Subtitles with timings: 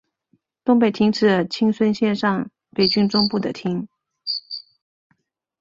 [0.63, 3.87] 东北町是青森县上北郡中部的町。